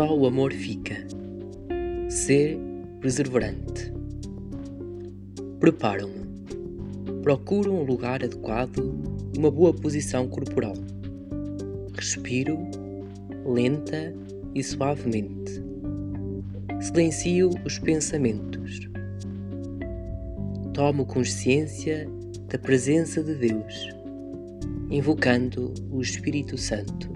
[0.00, 0.96] Só o amor fica.
[2.08, 2.58] Ser
[3.02, 3.92] perseverante.
[5.58, 6.24] Preparo-me.
[7.22, 8.98] Procuro um lugar adequado
[9.34, 10.72] e uma boa posição corporal.
[11.92, 12.56] Respiro
[13.44, 14.14] lenta
[14.54, 15.62] e suavemente.
[16.80, 18.80] Silencio os pensamentos.
[20.72, 22.08] Tomo consciência
[22.48, 23.90] da presença de Deus,
[24.90, 27.10] invocando o Espírito Santo.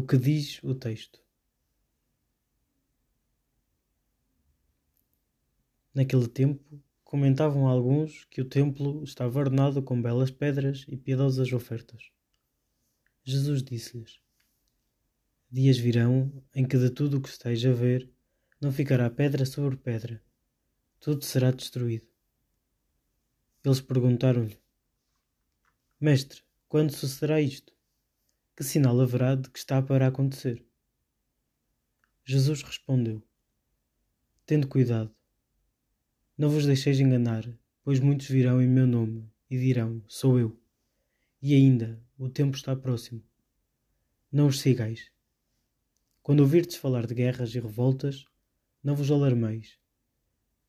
[0.00, 1.22] O que diz o texto?
[5.94, 12.10] Naquele tempo, comentavam alguns que o templo estava ornado com belas pedras e piedosas ofertas.
[13.22, 14.18] Jesus disse-lhes:
[15.50, 18.10] Dias virão em que de tudo o que esteja a ver
[18.58, 20.24] não ficará pedra sobre pedra,
[20.98, 22.08] tudo será destruído.
[23.62, 24.58] Eles perguntaram-lhe:
[26.00, 27.78] Mestre, quando sucederá isto?
[28.60, 30.62] Que sinal haverá de que está para acontecer?
[32.22, 33.22] Jesus respondeu:
[34.44, 35.10] Tende cuidado
[36.36, 37.50] não vos deixeis enganar,
[37.82, 40.60] pois muitos virão em meu nome e dirão: Sou eu.
[41.40, 43.24] E ainda, o tempo está próximo.
[44.30, 45.10] Não os sigais.
[46.22, 48.26] Quando ouvirdes falar de guerras e revoltas,
[48.84, 49.78] não vos alarmeis.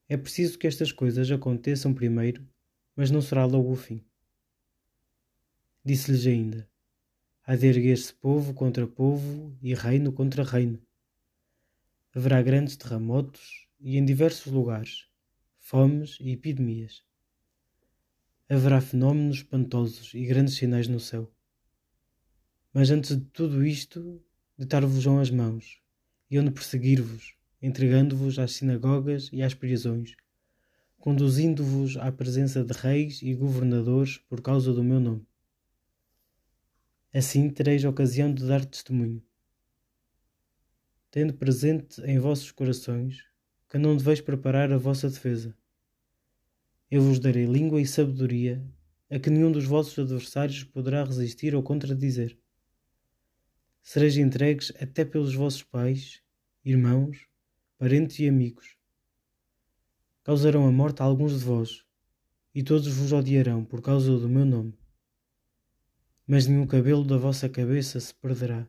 [0.07, 2.47] É preciso que estas coisas aconteçam primeiro,
[2.95, 4.01] mas não será logo o fim.
[5.83, 6.70] Disse-lhes ainda:
[7.43, 10.79] Há de erguer-se povo contra povo e reino contra reino.
[12.13, 15.07] Haverá grandes terremotos e em diversos lugares
[15.57, 17.03] fomes e epidemias.
[18.47, 21.31] Haverá fenómenos espantosos e grandes sinais no céu.
[22.73, 24.21] Mas antes de tudo isto,
[24.57, 25.81] deitar-vos-ão as mãos,
[26.29, 30.15] e onde perseguir-vos, entregando-vos às sinagogas e às prisões,
[30.99, 35.25] conduzindo-vos à presença de reis e governadores por causa do meu nome.
[37.13, 39.21] Assim tereis ocasião de dar testemunho.
[41.11, 43.25] Tendo presente em vossos corações
[43.69, 45.53] que não deveis preparar a vossa defesa,
[46.89, 48.65] eu vos darei língua e sabedoria,
[49.09, 52.39] a que nenhum dos vossos adversários poderá resistir ou contradizer.
[53.83, 56.21] Sereis entregues até pelos vossos pais,
[56.63, 57.27] irmãos,
[57.77, 58.77] parentes e amigos.
[60.23, 61.83] Causarão a morte a alguns de vós,
[62.55, 64.80] e todos vos odiarão por causa do meu nome.
[66.31, 68.65] Mas nenhum cabelo da vossa cabeça se perderá.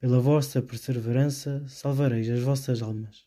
[0.00, 3.24] Pela vossa perseverança salvareis as vossas almas.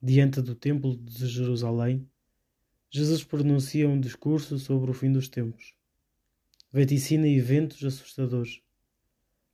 [0.00, 2.06] diante do Templo de Jerusalém,
[2.88, 5.74] Jesus pronuncia um discurso sobre o fim dos tempos.
[6.70, 8.60] Vaticina eventos assustadores,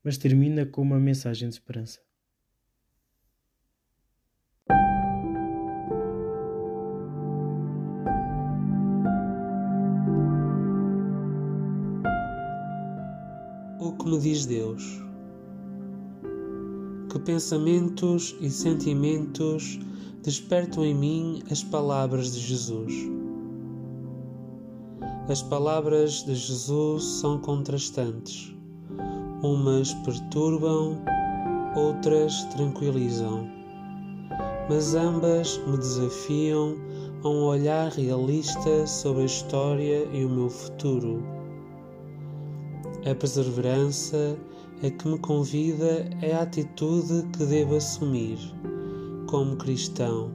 [0.02, 2.00] mas termina com uma mensagem de esperança.
[14.00, 14.82] O que me diz Deus?
[17.10, 19.78] Que pensamentos e sentimentos
[20.22, 22.94] despertam em mim as palavras de Jesus.
[25.28, 28.54] As palavras de Jesus são contrastantes.
[29.42, 30.96] Umas perturbam,
[31.76, 33.46] outras tranquilizam.
[34.70, 36.74] Mas ambas me desafiam
[37.22, 41.39] a um olhar realista sobre a história e o meu futuro.
[43.06, 44.36] A perseverança
[44.82, 48.38] a que me convida é a atitude que devo assumir
[49.26, 50.30] como cristão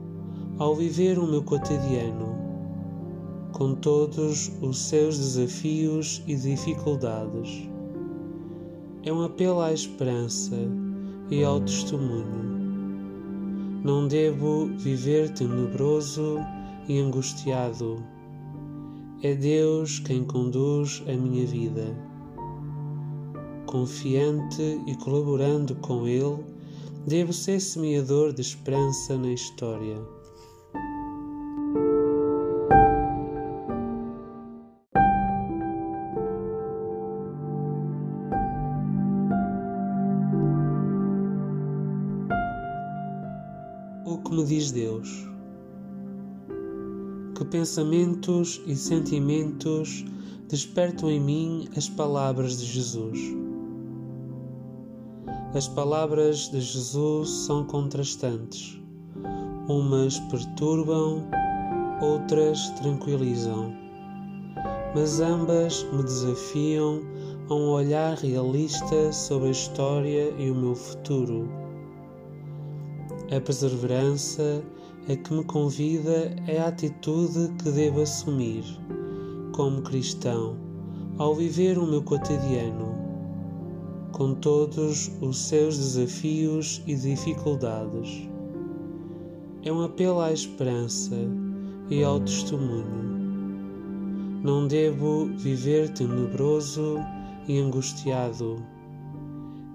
[0.58, 2.36] ao viver o meu cotidiano,
[3.52, 7.68] com todos os seus desafios e dificuldades.
[9.04, 10.56] É um apelo à esperança
[11.30, 12.56] e ao testemunho.
[13.84, 16.38] Não devo viver tenebroso
[16.88, 18.02] e angustiado.
[19.22, 22.15] É Deus quem conduz a minha vida.
[23.76, 26.42] Confiante e colaborando com Ele,
[27.06, 30.00] Devo ser semeador de esperança na história.
[44.06, 45.28] O que me diz Deus?
[47.36, 50.02] Que pensamentos e sentimentos
[50.48, 53.46] despertam em mim as palavras de Jesus?
[55.56, 58.78] As palavras de Jesus são contrastantes.
[59.66, 61.22] Umas perturbam,
[62.02, 63.72] outras tranquilizam.
[64.94, 67.00] Mas ambas me desafiam
[67.48, 71.48] a um olhar realista sobre a história e o meu futuro.
[73.34, 74.62] A perseverança
[75.08, 78.62] a que me convida é a atitude que devo assumir,
[79.54, 80.58] como cristão,
[81.16, 82.95] ao viver o meu cotidiano,
[84.16, 88.26] com todos os seus desafios e dificuldades.
[89.62, 91.14] É um apelo à esperança
[91.90, 93.04] e ao testemunho.
[94.42, 96.96] Não devo viver tenebroso
[97.46, 98.56] e angustiado.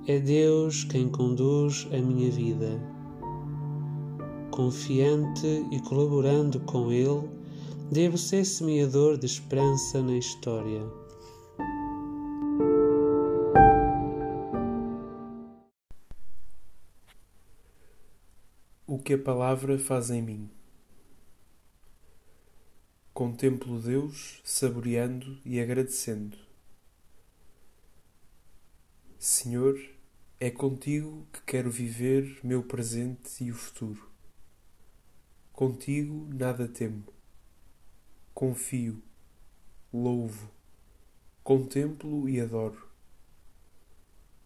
[0.08, 2.82] É Deus quem conduz a minha vida.
[4.50, 7.30] Confiante e colaborando com Ele,
[7.92, 11.01] devo ser semeador de esperança na história.
[19.02, 20.50] Que a palavra faz em mim.
[23.14, 26.38] Contemplo Deus, saboreando e agradecendo.
[29.18, 29.78] Senhor,
[30.40, 34.10] é contigo que quero viver meu presente e o futuro.
[35.52, 37.04] Contigo nada temo.
[38.34, 39.04] Confio,
[39.92, 40.50] louvo,
[41.44, 42.90] contemplo e adoro.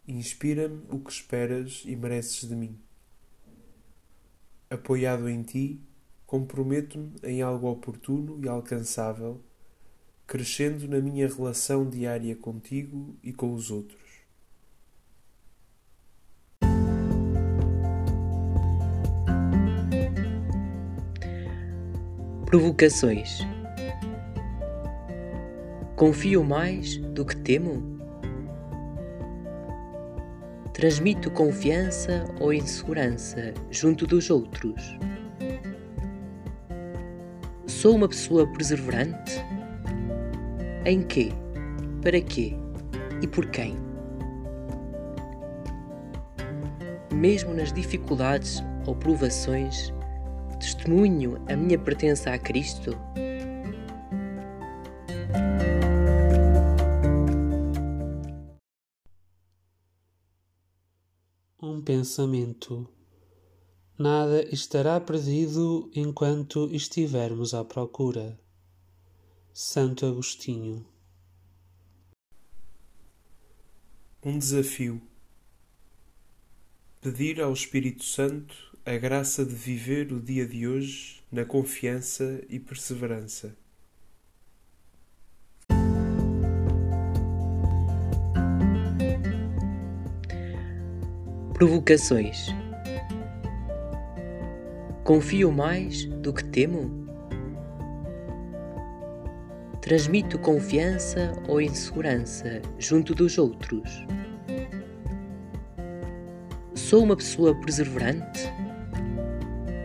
[0.08, 2.85] Inspira-me o que esperas e mereces de mim.
[4.70, 5.80] Apoiado em ti,
[6.26, 9.40] comprometo-me em algo oportuno e alcançável,
[10.26, 14.02] crescendo na minha relação diária contigo e com os outros.
[22.46, 23.40] Provocações.
[25.96, 27.95] Confio mais do que temo?
[30.86, 34.96] Transmito confiança ou insegurança junto dos outros?
[37.66, 39.44] Sou uma pessoa perseverante?
[40.86, 41.32] Em quê?
[42.04, 42.54] Para quê?
[43.20, 43.76] E por quem?
[47.12, 49.92] Mesmo nas dificuldades ou provações,
[50.60, 52.96] testemunho a minha pertença a Cristo?
[61.86, 62.90] Pensamento.
[63.98, 68.38] Nada estará perdido enquanto estivermos à procura.
[69.54, 70.86] Santo Agostinho.
[74.24, 75.00] Um desafio.
[77.00, 82.60] Pedir ao Espírito Santo a graça de viver o dia de hoje na confiança e
[82.60, 83.56] perseverança.
[91.56, 92.54] Provocações.
[95.06, 97.08] Confio mais do que temo?
[99.80, 104.06] Transmito confiança ou insegurança junto dos outros?
[106.74, 108.52] Sou uma pessoa perseverante?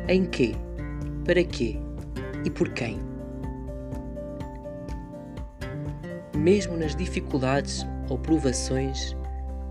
[0.08, 0.56] Em quê?
[1.24, 1.78] Para quê?
[2.44, 2.98] E por quem?
[6.36, 9.14] Mesmo nas dificuldades ou provações,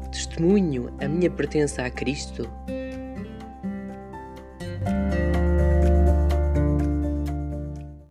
[0.09, 2.49] testemunho a minha pertença a Cristo?